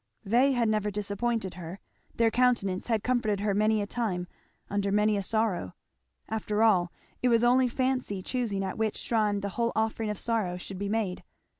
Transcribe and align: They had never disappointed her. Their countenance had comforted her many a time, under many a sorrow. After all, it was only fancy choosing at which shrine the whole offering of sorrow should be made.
They 0.25 0.53
had 0.53 0.67
never 0.67 0.89
disappointed 0.89 1.53
her. 1.53 1.79
Their 2.15 2.31
countenance 2.31 2.87
had 2.87 3.03
comforted 3.03 3.41
her 3.41 3.53
many 3.53 3.83
a 3.83 3.85
time, 3.85 4.25
under 4.67 4.91
many 4.91 5.15
a 5.15 5.21
sorrow. 5.21 5.75
After 6.27 6.63
all, 6.63 6.91
it 7.21 7.27
was 7.29 7.43
only 7.43 7.67
fancy 7.67 8.23
choosing 8.23 8.63
at 8.63 8.79
which 8.79 8.97
shrine 8.97 9.41
the 9.41 9.49
whole 9.49 9.71
offering 9.75 10.09
of 10.09 10.17
sorrow 10.17 10.57
should 10.57 10.79
be 10.79 10.89
made. 10.89 11.23